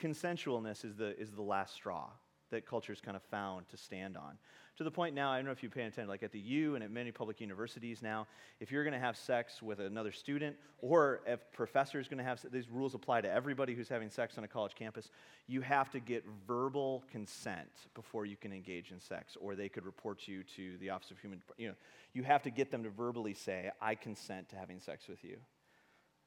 [0.00, 2.08] Consensualness is the is the last straw
[2.50, 4.38] that culture's kind of found to stand on.
[4.76, 6.74] To the point now, I don't know if you pay attention, like at the U
[6.74, 8.26] and at many public universities now,
[8.58, 12.24] if you're going to have sex with another student, or if professor is going to
[12.24, 15.10] have these rules apply to everybody who's having sex on a college campus,
[15.46, 19.84] you have to get verbal consent before you can engage in sex, or they could
[19.84, 21.40] report you to the Office of Human.
[21.56, 21.74] You know,
[22.12, 25.38] you have to get them to verbally say, "I consent to having sex with you."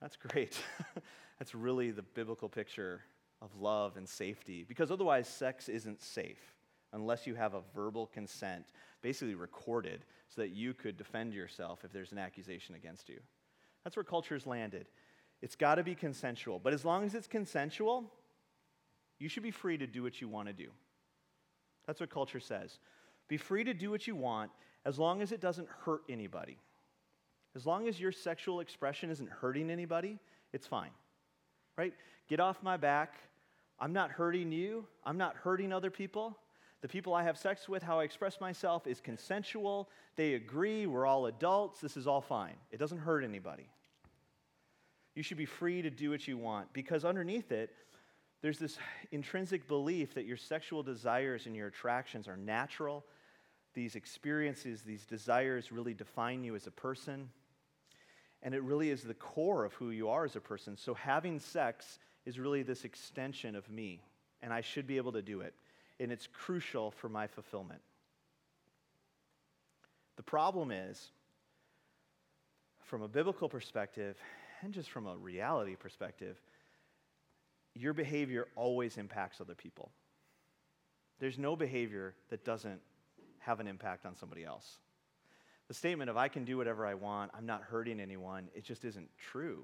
[0.01, 0.59] That's great.
[1.39, 3.01] That's really the biblical picture
[3.41, 6.55] of love and safety, because otherwise, sex isn't safe
[6.93, 8.65] unless you have a verbal consent,
[9.01, 13.19] basically recorded, so that you could defend yourself if there's an accusation against you.
[13.83, 14.87] That's where culture's landed.
[15.41, 16.59] It's got to be consensual.
[16.59, 18.11] But as long as it's consensual,
[19.19, 20.69] you should be free to do what you want to do.
[21.85, 22.79] That's what culture says.
[23.27, 24.51] Be free to do what you want
[24.85, 26.57] as long as it doesn't hurt anybody.
[27.57, 30.19] As long as your sexual expression isn't hurting anybody,
[30.53, 30.91] it's fine.
[31.75, 31.95] Right?
[32.29, 33.15] Get off my back.
[33.79, 34.85] I'm not hurting you.
[35.03, 36.37] I'm not hurting other people.
[36.81, 39.89] The people I have sex with, how I express myself is consensual.
[40.15, 40.85] They agree.
[40.85, 41.81] We're all adults.
[41.81, 42.53] This is all fine.
[42.71, 43.67] It doesn't hurt anybody.
[45.15, 47.71] You should be free to do what you want because underneath it,
[48.43, 48.77] there's this
[49.11, 53.03] intrinsic belief that your sexual desires and your attractions are natural.
[53.73, 57.29] These experiences, these desires really define you as a person.
[58.43, 60.77] And it really is the core of who you are as a person.
[60.77, 64.01] So having sex is really this extension of me,
[64.41, 65.53] and I should be able to do it
[65.99, 67.81] and it's crucial for my fulfillment.
[70.15, 71.09] The problem is,
[72.83, 74.17] from a biblical perspective
[74.61, 76.41] and just from a reality perspective,
[77.75, 79.91] your behavior always impacts other people.
[81.19, 82.79] There's no behavior that doesn't
[83.39, 84.77] have an impact on somebody else.
[85.67, 88.85] The statement of I can do whatever I want, I'm not hurting anyone, it just
[88.85, 89.63] isn't true.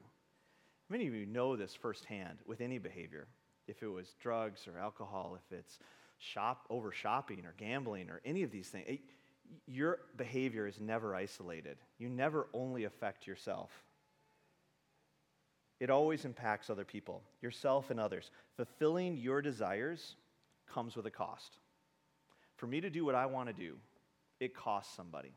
[0.90, 3.28] Many of you know this firsthand with any behavior.
[3.68, 5.80] If it was drugs or alcohol, if it's
[6.24, 8.86] shop over shopping or gambling or any of these things.
[8.88, 9.02] It,
[9.68, 11.78] your behavior is never isolated.
[12.00, 13.70] You never only affect yourself.
[15.80, 18.32] It always impacts other people, yourself and others.
[18.56, 20.16] Fulfilling your desires
[20.72, 21.58] comes with a cost.
[22.56, 23.76] For me to do what I want to do,
[24.40, 25.34] it costs somebody.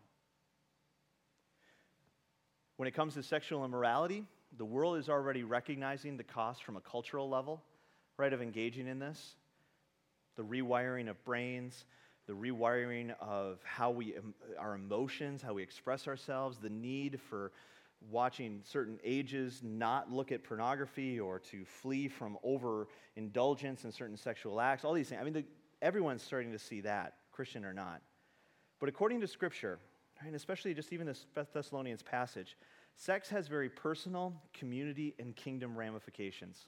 [2.76, 4.24] When it comes to sexual immorality,
[4.56, 7.62] the world is already recognizing the cost from a cultural level,
[8.16, 9.36] right, of engaging in this
[10.36, 11.86] the rewiring of brains,
[12.26, 14.14] the rewiring of how we,
[14.58, 17.52] our emotions, how we express ourselves, the need for
[18.10, 24.60] watching certain ages not look at pornography or to flee from overindulgence in certain sexual
[24.60, 25.20] acts, all these things.
[25.20, 25.44] I mean, the,
[25.80, 28.02] everyone's starting to see that, Christian or not.
[28.78, 29.78] But according to Scripture,
[30.24, 32.56] and especially just even this Thessalonians passage,
[32.96, 36.58] sex has very personal, community, and kingdom ramifications.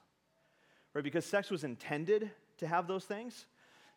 [0.93, 1.03] Right?
[1.03, 3.45] Because sex was intended to have those things.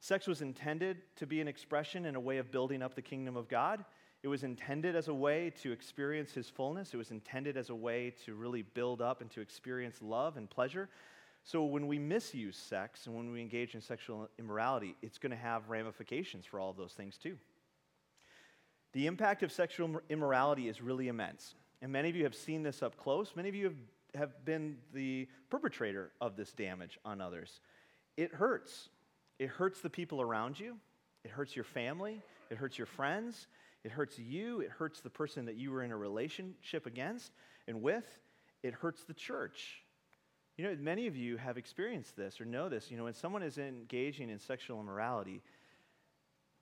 [0.00, 3.36] Sex was intended to be an expression and a way of building up the kingdom
[3.36, 3.84] of God.
[4.22, 6.94] It was intended as a way to experience his fullness.
[6.94, 10.48] It was intended as a way to really build up and to experience love and
[10.48, 10.88] pleasure.
[11.44, 15.36] So when we misuse sex and when we engage in sexual immorality, it's going to
[15.36, 17.36] have ramifications for all of those things too.
[18.92, 21.54] The impact of sexual immorality is really immense.
[21.80, 23.32] And many of you have seen this up close.
[23.34, 23.76] Many of you have,
[24.14, 27.60] have been the perpetrator of this damage on others.
[28.16, 28.90] It hurts.
[29.38, 30.76] It hurts the people around you,
[31.24, 33.48] it hurts your family, it hurts your friends,
[33.82, 37.32] it hurts you, it hurts the person that you were in a relationship against
[37.66, 38.20] and with,
[38.62, 39.82] it hurts the church.
[40.56, 42.90] You know, many of you have experienced this or know this.
[42.90, 45.42] You know, when someone is engaging in sexual immorality,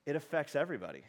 [0.07, 1.03] it affects everybody.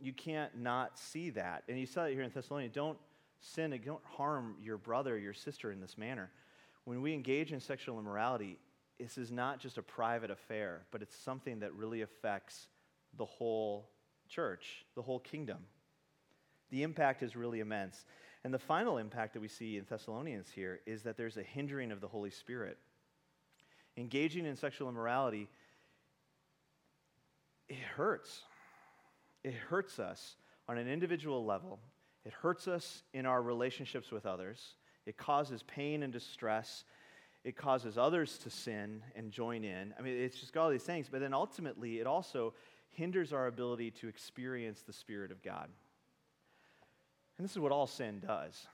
[0.00, 1.64] You can't not see that.
[1.68, 2.74] And you saw it here in Thessalonians.
[2.74, 2.98] Don't
[3.40, 6.30] sin, and don't harm your brother or your sister in this manner.
[6.84, 8.58] When we engage in sexual immorality,
[8.98, 12.68] this is not just a private affair, but it's something that really affects
[13.16, 13.88] the whole
[14.28, 15.58] church, the whole kingdom.
[16.70, 18.04] The impact is really immense.
[18.44, 21.92] And the final impact that we see in Thessalonians here is that there's a hindering
[21.92, 22.78] of the Holy Spirit.
[23.96, 25.48] Engaging in sexual immorality,
[27.68, 28.42] it hurts.
[29.42, 30.36] It hurts us
[30.68, 31.80] on an individual level.
[32.24, 34.74] It hurts us in our relationships with others.
[35.06, 36.84] It causes pain and distress
[37.42, 39.94] it causes others to sin and join in.
[39.98, 42.52] I mean, it's just got all these things, but then ultimately, it also
[42.90, 45.68] hinders our ability to experience the Spirit of God.
[47.38, 48.66] And this is what all sin does.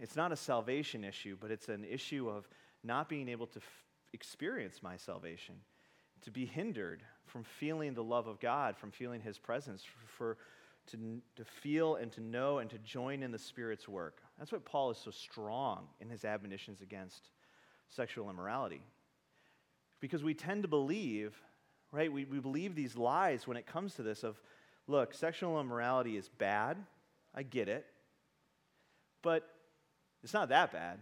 [0.00, 2.48] It's not a salvation issue, but it's an issue of
[2.82, 5.54] not being able to f- experience my salvation,
[6.22, 9.84] to be hindered from feeling the love of God, from feeling His presence,
[10.18, 10.36] for,
[10.90, 10.96] to,
[11.36, 14.18] to feel and to know and to join in the Spirit's work.
[14.38, 17.30] That's what Paul is so strong in his admonitions against
[17.88, 18.82] sexual immorality.
[20.00, 21.36] Because we tend to believe,
[21.92, 24.40] right, we, we believe these lies when it comes to this of,
[24.88, 26.76] look, sexual immorality is bad.
[27.34, 27.86] I get it.
[29.22, 29.48] But
[30.24, 30.98] it's not that bad.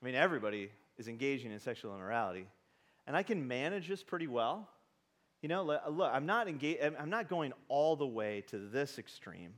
[0.00, 2.46] I mean, everybody is engaging in sexual immorality.
[3.06, 4.68] And I can manage this pretty well.
[5.42, 9.54] You know, look, I'm not, engage- I'm not going all the way to this extreme.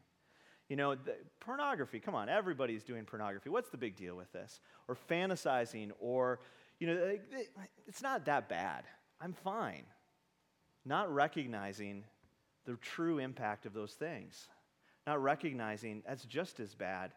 [0.69, 0.97] You know,
[1.41, 3.51] pornography, come on, everybody's doing pornography.
[3.51, 4.61] What's the big deal with this?
[4.89, 6.41] Or fantasizing, or,
[6.81, 7.19] you know,
[7.87, 8.85] it's not that bad.
[9.21, 9.85] I'm fine.
[10.87, 12.05] Not recognizing
[12.65, 14.49] the true impact of those things.
[15.07, 17.13] Not recognizing that's just as bad.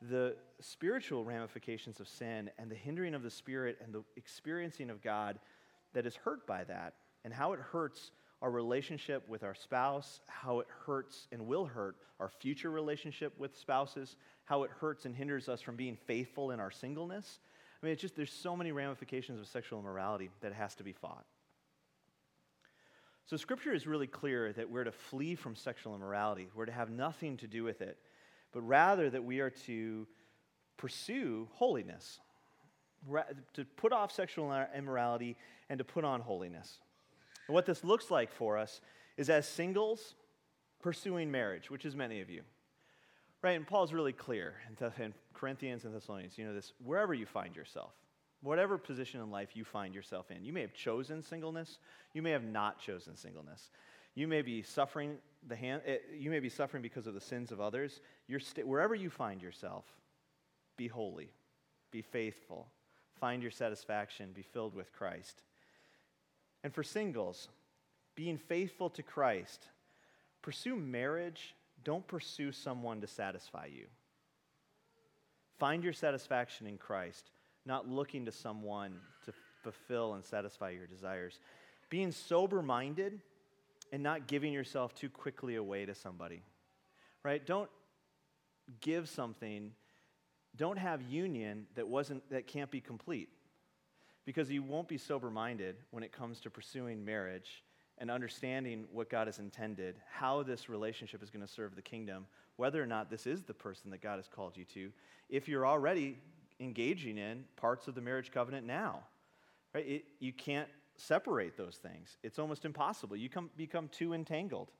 [0.00, 5.02] The spiritual ramifications of sin and the hindering of the spirit and the experiencing of
[5.02, 5.38] God
[5.92, 6.94] that is hurt by that,
[7.26, 11.96] and how it hurts our relationship with our spouse, how it hurts and will hurt
[12.20, 16.60] our future relationship with spouses, how it hurts and hinders us from being faithful in
[16.60, 17.40] our singleness.
[17.82, 20.92] I mean, it's just, there's so many ramifications of sexual immorality that has to be
[20.92, 21.24] fought.
[23.26, 26.46] So, Scripture is really clear that we're to flee from sexual immorality.
[26.54, 27.98] We're to have nothing to do with it,
[28.52, 30.06] but rather that we are to
[30.76, 32.20] pursue holiness,
[33.54, 35.36] to put off sexual immorality
[35.68, 36.78] and to put on holiness.
[37.46, 38.80] And what this looks like for us
[39.16, 40.14] is as singles
[40.80, 42.42] pursuing marriage, which is many of you.
[43.42, 43.56] Right?
[43.56, 44.54] And Paul's really clear
[44.98, 47.92] in, Corinthians and Thessalonians, you know this, wherever you find yourself,
[48.42, 51.78] whatever position in life you find yourself in, you may have chosen singleness,
[52.12, 53.70] you may have not chosen singleness.
[54.14, 57.52] You may be suffering the hand, eh, you may be suffering because of the sins
[57.52, 58.00] of others.
[58.26, 59.84] You're st- wherever you find yourself,
[60.76, 61.30] be holy,
[61.90, 62.68] be faithful,
[63.20, 65.42] find your satisfaction, be filled with Christ.
[66.66, 67.46] And for singles,
[68.16, 69.68] being faithful to Christ,
[70.42, 73.86] pursue marriage, don't pursue someone to satisfy you.
[75.60, 77.30] Find your satisfaction in Christ,
[77.66, 81.38] not looking to someone to fulfill and satisfy your desires.
[81.88, 83.20] Being sober minded
[83.92, 86.42] and not giving yourself too quickly away to somebody.
[87.22, 87.46] Right?
[87.46, 87.70] Don't
[88.80, 89.70] give something,
[90.56, 93.28] don't have union that wasn't that can't be complete
[94.26, 97.64] because you won't be sober minded when it comes to pursuing marriage
[97.98, 102.26] and understanding what God has intended, how this relationship is going to serve the kingdom,
[102.56, 104.90] whether or not this is the person that God has called you to,
[105.30, 106.18] if you're already
[106.60, 109.00] engaging in parts of the marriage covenant now.
[109.74, 109.86] Right?
[109.86, 112.18] It, you can't separate those things.
[112.22, 113.16] It's almost impossible.
[113.16, 114.70] You come, become too entangled.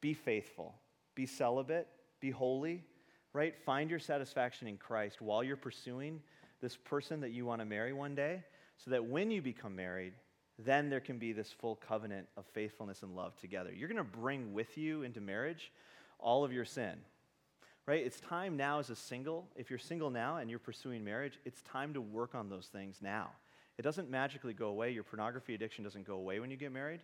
[0.00, 0.74] Be faithful,
[1.14, 1.88] be celibate,
[2.20, 2.84] be holy,
[3.32, 3.56] right?
[3.64, 6.20] Find your satisfaction in Christ while you're pursuing
[6.60, 8.42] this person that you want to marry one day,
[8.78, 10.14] so that when you become married,
[10.58, 13.72] then there can be this full covenant of faithfulness and love together.
[13.72, 15.72] You're going to bring with you into marriage
[16.18, 16.94] all of your sin,
[17.86, 18.04] right?
[18.04, 21.62] It's time now as a single, if you're single now and you're pursuing marriage, it's
[21.62, 23.30] time to work on those things now.
[23.78, 24.90] It doesn't magically go away.
[24.90, 27.00] Your pornography addiction doesn't go away when you get married.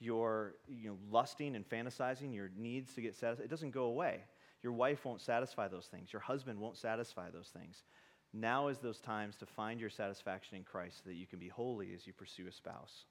[0.00, 4.22] Your you know, lusting and fantasizing, your needs to get satisfied, it doesn't go away.
[4.62, 6.12] Your wife won't satisfy those things.
[6.12, 7.84] Your husband won't satisfy those things.
[8.32, 11.48] Now is those times to find your satisfaction in Christ so that you can be
[11.48, 13.04] holy as you pursue a spouse.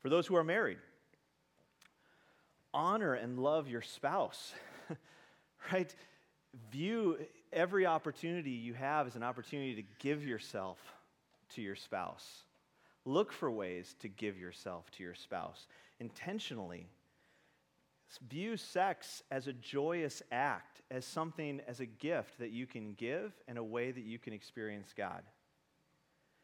[0.00, 0.78] For those who are married,
[2.72, 4.52] honor and love your spouse,
[5.72, 5.94] right?
[6.70, 7.18] View
[7.52, 10.78] every opportunity you have as an opportunity to give yourself
[11.54, 12.44] to your spouse.
[13.04, 15.66] Look for ways to give yourself to your spouse
[16.00, 16.86] intentionally.
[18.28, 23.32] View sex as a joyous act, as something, as a gift that you can give
[23.46, 25.22] and a way that you can experience God.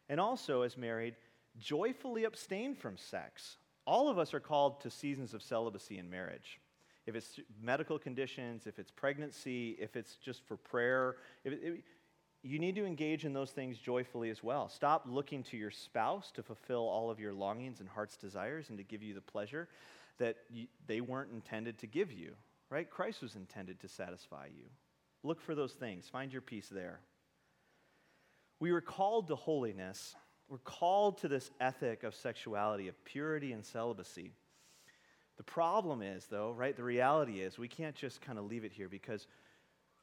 [0.07, 1.15] And also, as married,
[1.57, 3.57] joyfully abstain from sex.
[3.87, 6.59] All of us are called to seasons of celibacy in marriage.
[7.07, 11.83] If it's medical conditions, if it's pregnancy, if it's just for prayer, it, it,
[12.41, 14.69] you need to engage in those things joyfully as well.
[14.69, 18.77] Stop looking to your spouse to fulfill all of your longings and heart's desires and
[18.77, 19.67] to give you the pleasure
[20.17, 20.37] that
[20.87, 22.33] they weren't intended to give you,
[22.69, 22.89] right?
[22.89, 24.65] Christ was intended to satisfy you.
[25.23, 26.99] Look for those things, find your peace there.
[28.59, 30.15] We were called to holiness.
[30.47, 34.31] We're called to this ethic of sexuality, of purity and celibacy.
[35.37, 36.75] The problem is, though, right?
[36.75, 39.27] The reality is we can't just kind of leave it here because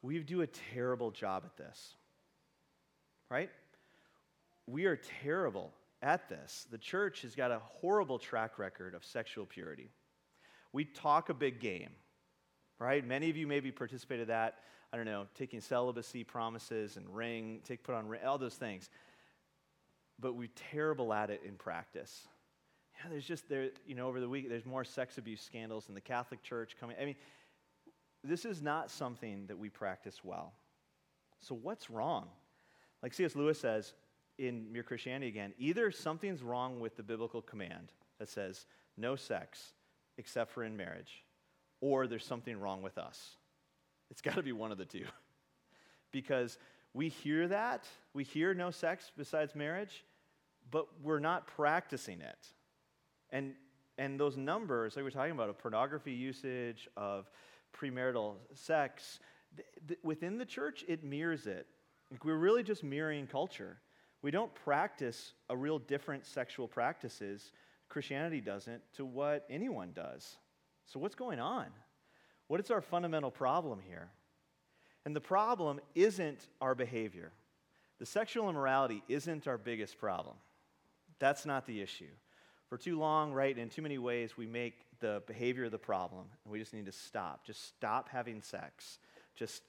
[0.01, 1.95] we do a terrible job at this
[3.33, 3.49] right?
[4.67, 5.73] We are terrible
[6.03, 6.67] at this.
[6.69, 9.89] The church has got a horrible track record of sexual purity.
[10.73, 11.91] We talk a big game,
[12.79, 13.05] right?
[13.05, 14.59] Many of you maybe participated that.
[14.91, 18.89] I don't know, taking celibacy promises and ring, take put on ring, all those things.
[20.19, 22.27] But we're terrible at it in practice.
[22.95, 25.95] Yeah, there's just there, you know, over the week there's more sex abuse scandals in
[25.95, 26.95] the Catholic Church coming.
[27.01, 27.15] I mean,
[28.23, 30.53] this is not something that we practice well.
[31.39, 32.27] So what's wrong?
[33.01, 33.35] Like C.S.
[33.35, 33.93] Lewis says
[34.37, 39.73] in Mere Christianity again, either something's wrong with the biblical command that says no sex
[40.17, 41.23] except for in marriage,
[41.81, 43.37] or there's something wrong with us.
[44.09, 45.05] It's got to be one of the two.
[46.11, 46.57] because
[46.93, 50.05] we hear that, we hear no sex besides marriage,
[50.71, 52.47] but we're not practicing it.
[53.31, 53.53] And,
[53.97, 57.29] and those numbers, like we're talking about, of pornography usage, of
[57.75, 59.19] premarital sex,
[59.55, 61.67] th- th- within the church, it mirrors it.
[62.11, 63.79] Like we're really just mirroring culture.
[64.21, 67.51] We don't practice a real different sexual practices,
[67.93, 70.37] Christianity doesn't, to what anyone does.
[70.87, 71.67] So, what's going on?
[72.47, 74.09] What is our fundamental problem here?
[75.05, 77.31] And the problem isn't our behavior.
[77.99, 80.35] The sexual immorality isn't our biggest problem.
[81.19, 82.09] That's not the issue.
[82.67, 86.51] For too long, right, in too many ways, we make the behavior the problem, and
[86.51, 87.45] we just need to stop.
[87.45, 88.97] Just stop having sex.
[89.35, 89.61] Just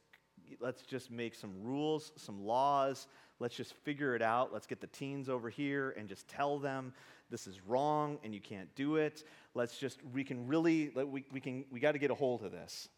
[0.60, 3.06] let's just make some rules, some laws.
[3.38, 4.52] Let's just figure it out.
[4.52, 6.94] Let's get the teens over here and just tell them
[7.30, 9.24] this is wrong and you can't do it.
[9.54, 12.52] Let's just, we can really, we, we, can, we got to get a hold of
[12.52, 12.88] this.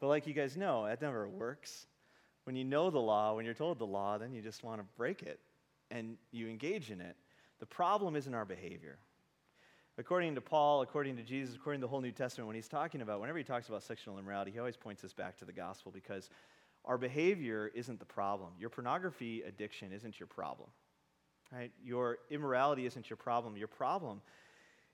[0.00, 1.86] But like you guys know, that never works.
[2.44, 4.86] When you know the law, when you're told the law, then you just want to
[4.96, 5.40] break it
[5.90, 7.16] and you engage in it.
[7.58, 8.98] The problem isn't our behavior.
[9.98, 13.00] According to Paul, according to Jesus, according to the whole New Testament, when he's talking
[13.00, 15.90] about, whenever he talks about sexual immorality, he always points us back to the gospel
[15.90, 16.28] because
[16.84, 18.50] our behavior isn't the problem.
[18.60, 20.68] Your pornography addiction isn't your problem.
[21.52, 21.72] Right?
[21.84, 23.56] Your immorality isn't your problem.
[23.56, 24.20] Your problem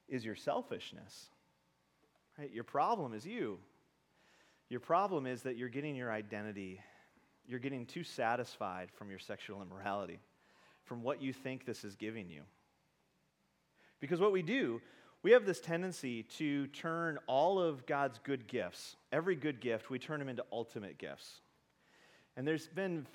[0.09, 1.27] is your selfishness.
[2.39, 2.53] Right?
[2.53, 3.59] Your problem is you.
[4.69, 6.81] Your problem is that you're getting your identity,
[7.47, 10.19] you're getting too satisfied from your sexual immorality,
[10.85, 12.43] from what you think this is giving you.
[14.01, 14.81] Because what we do,
[15.23, 19.99] we have this tendency to turn all of God's good gifts, every good gift, we
[19.99, 21.41] turn them into ultimate gifts.
[22.37, 23.07] And there's been,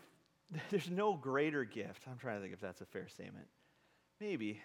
[0.69, 2.03] there's no greater gift.
[2.09, 3.47] I'm trying to think if that's a fair statement.
[4.19, 4.61] Maybe.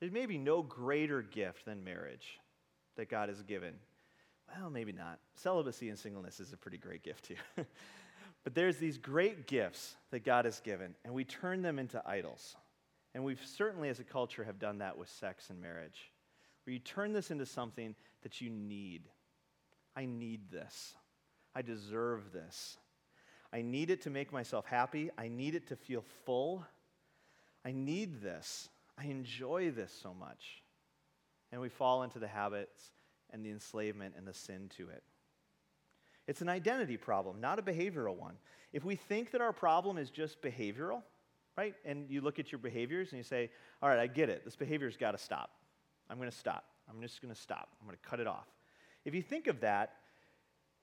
[0.00, 2.40] There's maybe no greater gift than marriage
[2.96, 3.74] that God has given.
[4.56, 5.18] Well, maybe not.
[5.36, 7.36] Celibacy and singleness is a pretty great gift too.
[8.44, 12.56] but there's these great gifts that God has given, and we turn them into idols.
[13.14, 16.12] And we've certainly, as a culture, have done that with sex and marriage,
[16.64, 19.02] where you turn this into something that you need.
[19.96, 20.94] I need this.
[21.54, 22.76] I deserve this.
[23.54, 25.10] I need it to make myself happy.
[25.16, 26.66] I need it to feel full.
[27.64, 28.68] I need this.
[28.98, 30.62] I enjoy this so much.
[31.52, 32.90] And we fall into the habits
[33.30, 35.04] and the enslavement and the sin to it.
[36.26, 38.34] It's an identity problem, not a behavioral one.
[38.72, 41.02] If we think that our problem is just behavioral,
[41.56, 43.50] right, and you look at your behaviors and you say,
[43.80, 45.50] all right, I get it, this behavior's got to stop.
[46.10, 46.64] I'm going to stop.
[46.90, 47.68] I'm just going to stop.
[47.80, 48.48] I'm going to cut it off.
[49.04, 49.92] If you think of that,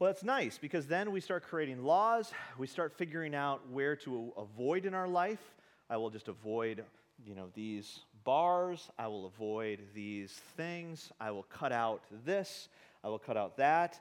[0.01, 2.31] well, that's nice because then we start creating laws.
[2.57, 5.53] We start figuring out where to avoid in our life.
[5.91, 6.83] I will just avoid,
[7.23, 8.89] you know, these bars.
[8.97, 11.11] I will avoid these things.
[11.21, 12.67] I will cut out this.
[13.03, 13.99] I will cut out that.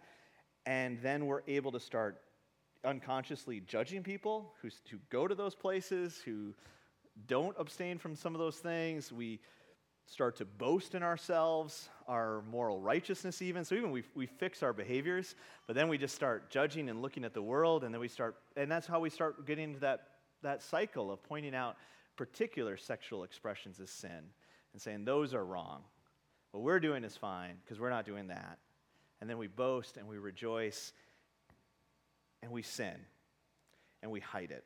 [0.64, 2.18] And then we're able to start
[2.82, 6.54] unconsciously judging people who, who go to those places, who
[7.26, 9.12] don't abstain from some of those things.
[9.12, 9.38] We
[10.10, 13.64] start to boast in ourselves, our moral righteousness, even.
[13.64, 15.36] So, even we, we fix our behaviors,
[15.68, 18.36] but then we just start judging and looking at the world, and then we start,
[18.56, 20.08] and that's how we start getting into that,
[20.42, 21.76] that cycle of pointing out
[22.16, 24.30] particular sexual expressions as sin
[24.72, 25.82] and saying those are wrong.
[26.50, 28.58] What we're doing is fine because we're not doing that.
[29.20, 30.92] And then we boast and we rejoice
[32.42, 32.96] and we sin
[34.02, 34.64] and we hide it.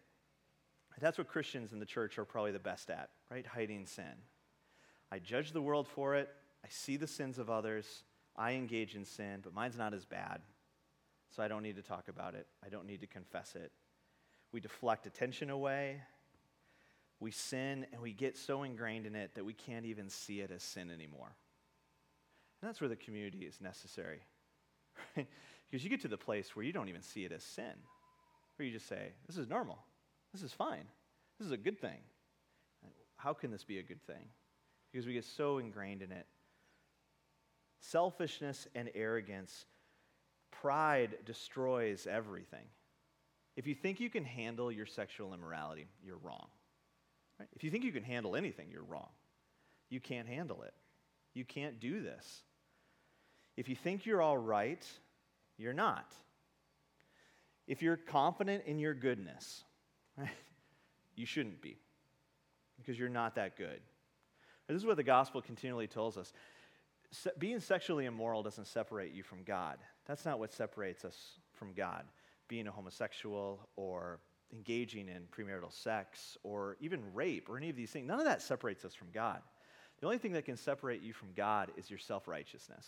[1.00, 3.44] That's what Christians in the church are probably the best at, right?
[3.44, 4.04] Hiding sin.
[5.10, 6.28] I judge the world for it.
[6.64, 8.04] I see the sins of others.
[8.36, 10.40] I engage in sin, but mine's not as bad.
[11.30, 12.46] So I don't need to talk about it.
[12.64, 13.72] I don't need to confess it.
[14.52, 16.00] We deflect attention away.
[17.20, 20.50] We sin and we get so ingrained in it that we can't even see it
[20.50, 21.34] as sin anymore.
[22.60, 24.20] And that's where the community is necessary.
[25.16, 25.26] Right?
[25.70, 27.72] Because you get to the place where you don't even see it as sin,
[28.56, 29.78] where you just say, This is normal.
[30.32, 30.84] This is fine.
[31.38, 31.98] This is a good thing.
[33.16, 34.28] How can this be a good thing?
[34.94, 36.24] Because we get so ingrained in it.
[37.80, 39.66] Selfishness and arrogance,
[40.52, 42.64] pride destroys everything.
[43.56, 46.46] If you think you can handle your sexual immorality, you're wrong.
[47.40, 47.48] Right?
[47.56, 49.08] If you think you can handle anything, you're wrong.
[49.90, 50.74] You can't handle it.
[51.34, 52.42] You can't do this.
[53.56, 54.86] If you think you're all right,
[55.56, 56.14] you're not.
[57.66, 59.64] If you're confident in your goodness,
[60.16, 60.28] right,
[61.16, 61.78] you shouldn't be
[62.76, 63.80] because you're not that good.
[64.68, 66.32] This is what the gospel continually tells us.
[67.10, 69.78] Se- being sexually immoral doesn't separate you from God.
[70.06, 72.04] That's not what separates us from God.
[72.48, 74.20] Being a homosexual or
[74.52, 78.42] engaging in premarital sex or even rape or any of these things, none of that
[78.42, 79.40] separates us from God.
[80.00, 82.86] The only thing that can separate you from God is your self righteousness.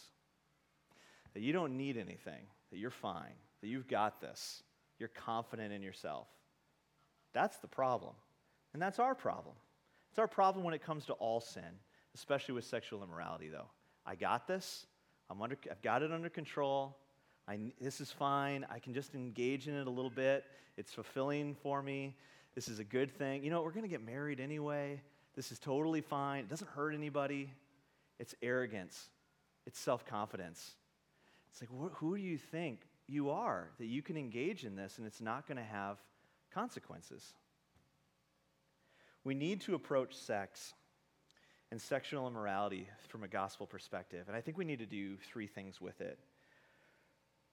[1.35, 4.63] That you don't need anything, that you're fine, that you've got this,
[4.99, 6.29] you're confident in yourself.
[7.33, 8.15] That's the problem.
[8.73, 9.55] And that's our problem.
[10.17, 11.79] It's our problem when it comes to all sin,
[12.15, 13.67] especially with sexual immorality, though.
[14.07, 14.87] I got this.
[15.29, 16.97] I'm under, I've got it under control.
[17.47, 18.65] I, this is fine.
[18.71, 20.45] I can just engage in it a little bit.
[20.79, 22.17] It's fulfilling for me.
[22.55, 23.45] This is a good thing.
[23.45, 25.03] You know, we're going to get married anyway.
[25.35, 26.45] This is totally fine.
[26.45, 27.51] It doesn't hurt anybody.
[28.19, 29.11] It's arrogance,
[29.67, 30.77] it's self confidence.
[31.51, 34.97] It's like, wh- who do you think you are that you can engage in this
[34.97, 35.99] and it's not going to have
[36.55, 37.35] consequences?
[39.27, 40.73] We need to approach sex
[41.73, 44.29] and sexual immorality from a gospel perspective.
[44.29, 46.21] And I think we need to do three things with it.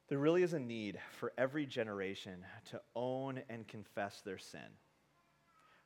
[0.07, 4.61] There really is a need for every generation to own and confess their sin.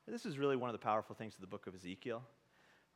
[0.06, 2.22] This is really one of the powerful things of the book of Ezekiel,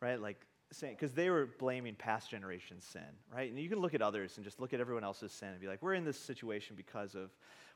[0.02, 0.20] right?
[0.20, 3.00] Like saying, because they were blaming past generations' sin,
[3.34, 3.50] right?
[3.50, 5.66] And you can look at others and just look at everyone else's sin and be
[5.66, 7.30] like, we're in this situation because of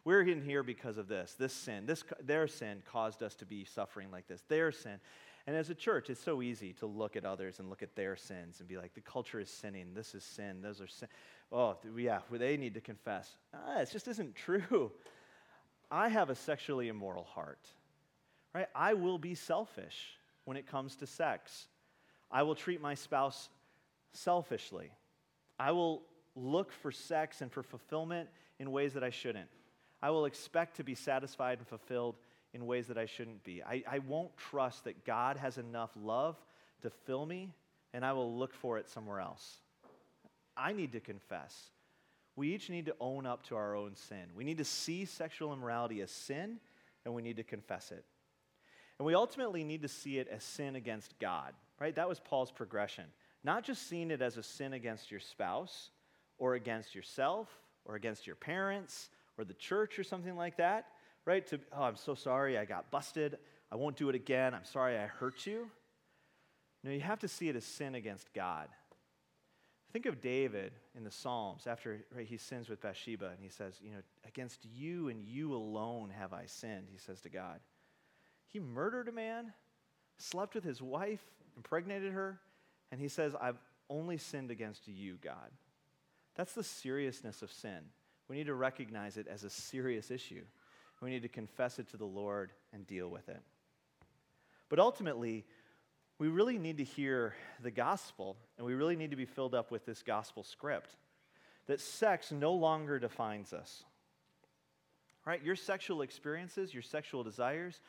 [0.07, 1.34] we're in here because of this.
[1.36, 4.40] This sin, this, their sin caused us to be suffering like this.
[4.48, 5.00] Their sin.
[5.48, 8.14] And as a church, it's so easy to look at others and look at their
[8.14, 9.94] sins and be like, the culture is sinning.
[9.94, 10.62] This is sin.
[10.62, 11.09] Those are sin.
[11.50, 13.34] Oh, yeah, they need to confess.
[13.52, 14.92] Ah, it just isn't true.
[15.90, 17.66] I have a sexually immoral heart,
[18.54, 18.68] right?
[18.76, 21.66] I will be selfish when it comes to sex.
[22.30, 23.48] I will treat my spouse
[24.12, 24.92] selfishly.
[25.59, 26.02] I will
[26.36, 28.28] look for sex and for fulfillment
[28.61, 29.48] in ways that I shouldn't.
[30.03, 32.16] I will expect to be satisfied and fulfilled
[32.53, 33.62] in ways that I shouldn't be.
[33.62, 36.36] I, I won't trust that God has enough love
[36.82, 37.53] to fill me,
[37.92, 39.59] and I will look for it somewhere else.
[40.57, 41.70] I need to confess.
[42.34, 44.24] We each need to own up to our own sin.
[44.34, 46.59] We need to see sexual immorality as sin,
[47.05, 48.05] and we need to confess it.
[48.99, 51.94] And we ultimately need to see it as sin against God, right?
[51.94, 53.05] That was Paul's progression.
[53.44, 55.90] Not just seeing it as a sin against your spouse,
[56.38, 57.49] or against yourself,
[57.84, 59.09] or against your parents,
[59.39, 60.87] or the church or something like that,
[61.24, 61.47] right?
[61.49, 63.39] To, oh, I'm so sorry I got busted.
[63.70, 64.55] I won't do it again.
[64.55, 65.70] I'm sorry I hurt you.
[66.84, 68.68] No, you have to see it as sin against God.
[69.93, 73.74] Think of David in the Psalms after right, he sins with Bathsheba and he says,
[73.82, 77.61] You know, against you and you alone have I sinned, he says to God.
[78.47, 79.53] He murdered a man,
[80.18, 81.22] slept with his wife,
[81.57, 82.41] impregnated her,
[82.93, 83.59] and he says, I've
[83.89, 85.51] only sinned against you, God.
[86.37, 87.80] That's the seriousness of sin
[88.28, 90.42] We need to recognize it as a serious issue.
[91.00, 93.40] We need to confess it to the Lord and deal with it.
[94.68, 95.44] But ultimately,
[96.18, 99.70] we really need to hear the gospel, and we really need to be filled up
[99.70, 100.96] with this gospel script
[101.66, 103.84] that sex no longer defines us.
[105.24, 105.42] Right?
[105.42, 107.80] Your sexual experiences, your sexual desires,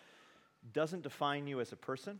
[0.73, 2.19] doesn't define you as a person.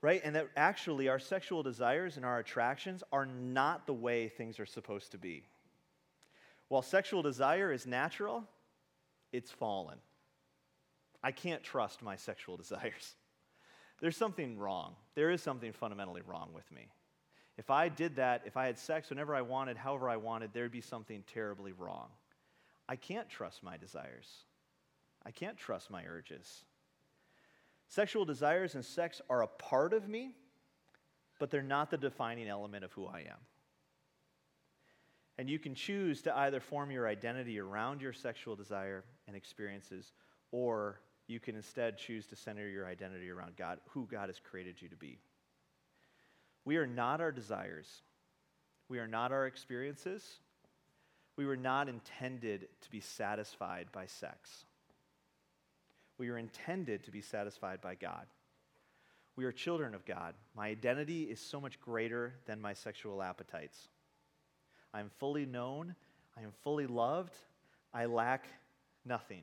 [0.00, 0.20] Right?
[0.22, 4.66] And that actually our sexual desires and our attractions are not the way things are
[4.66, 5.44] supposed to be.
[6.68, 8.44] While sexual desire is natural,
[9.32, 9.98] it's fallen.
[11.22, 13.14] I can't trust my sexual desires.
[14.00, 14.94] There's something wrong.
[15.14, 16.88] There is something fundamentally wrong with me.
[17.56, 20.70] If I did that, if I had sex whenever I wanted, however I wanted, there'd
[20.70, 22.08] be something terribly wrong.
[22.88, 24.44] I can't trust my desires.
[25.26, 26.64] I can't trust my urges.
[27.88, 30.36] Sexual desires and sex are a part of me,
[31.40, 33.38] but they're not the defining element of who I am.
[35.38, 40.12] And you can choose to either form your identity around your sexual desire and experiences,
[40.50, 44.82] or you can instead choose to center your identity around God, who God has created
[44.82, 45.18] you to be.
[46.64, 48.02] We are not our desires,
[48.88, 50.24] we are not our experiences.
[51.36, 54.64] We were not intended to be satisfied by sex.
[56.18, 58.26] We are intended to be satisfied by God.
[59.36, 60.34] We are children of God.
[60.56, 63.86] My identity is so much greater than my sexual appetites.
[64.92, 65.94] I am fully known.
[66.36, 67.34] I am fully loved.
[67.92, 68.46] I lack
[69.04, 69.42] nothing.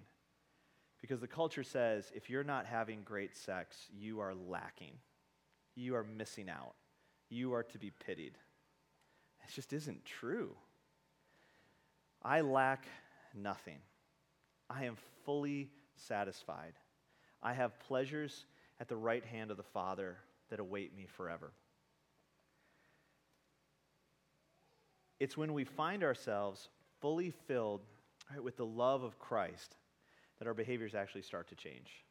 [1.02, 4.94] Because the culture says if you're not having great sex, you are lacking.
[5.76, 6.74] You are missing out.
[7.30, 8.38] You are to be pitied.
[9.44, 10.56] It just isn't true.
[12.24, 12.88] I lack
[13.36, 13.78] nothing.
[14.70, 16.74] I am fully satisfied.
[17.44, 18.46] I have pleasures
[18.80, 20.18] at the right hand of the Father
[20.50, 21.52] that await me forever.
[25.20, 27.82] It's when we find ourselves fully filled
[28.32, 29.76] right, with the love of Christ
[30.40, 32.04] that our behaviors actually start to change.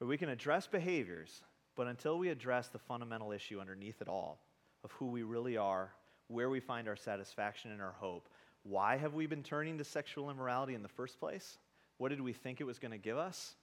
[0.00, 1.42] We can address behaviors,
[1.76, 4.40] but until we address the fundamental issue underneath it all
[4.82, 5.92] of who we really are,
[6.28, 8.30] where we find our satisfaction and our hope,
[8.62, 11.58] why have we been turning to sexual immorality in the first place?
[11.98, 13.54] What did we think it was going to give us?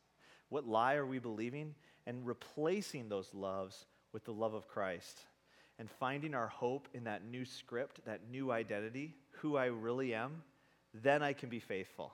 [0.49, 1.73] What lie are we believing?
[2.05, 5.21] And replacing those loves with the love of Christ
[5.79, 10.43] and finding our hope in that new script, that new identity, who I really am,
[10.93, 12.11] then I can be faithful.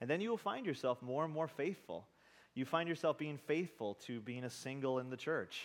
[0.00, 2.06] And then you will find yourself more and more faithful.
[2.54, 5.62] You find yourself being faithful to being a single in the church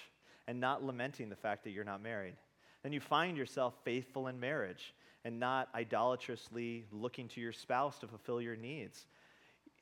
[0.47, 2.35] and not lamenting the fact that you're not married.
[2.83, 4.93] Then you find yourself faithful in marriage
[5.25, 9.05] and not idolatrously looking to your spouse to fulfill your needs.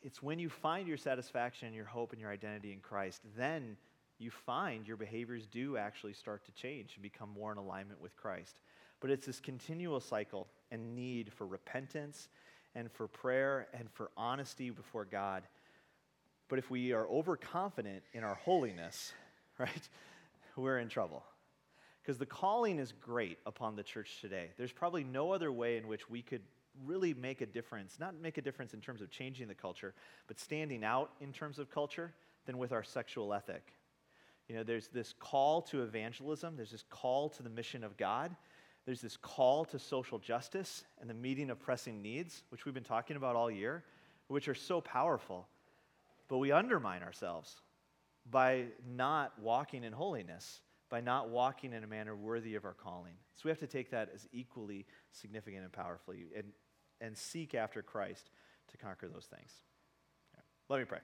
[0.04, 3.78] It's when you find your satisfaction and your hope and your identity in Christ, then
[4.22, 8.16] you find your behaviors do actually start to change and become more in alignment with
[8.16, 8.60] Christ.
[9.00, 12.30] But it's this continual cycle and need for repentance
[12.76, 15.44] and for prayer and for honesty before God.
[16.50, 19.12] But if we are overconfident in our holiness,
[19.58, 19.90] right,
[20.56, 21.24] we're in trouble.
[22.02, 24.50] Because the calling is great upon the church today.
[24.58, 26.42] There's probably no other way in which we could
[26.86, 29.94] really make a difference, not make a difference in terms of changing the culture,
[30.28, 32.14] but standing out in terms of culture
[32.46, 33.74] than with our sexual ethic.
[34.48, 38.36] You know, there's this call to evangelism, there's this call to the mission of God,
[38.86, 42.84] there's this call to social justice and the meeting of pressing needs, which we've been
[42.84, 43.84] talking about all year,
[44.28, 45.48] which are so powerful.
[46.28, 47.62] But we undermine ourselves
[48.30, 48.66] by
[48.96, 53.14] not walking in holiness, by not walking in a manner worthy of our calling.
[53.36, 56.48] So we have to take that as equally significant and powerfully and,
[57.00, 58.30] and seek after Christ
[58.72, 59.52] to conquer those things.
[60.70, 61.00] Let me pray.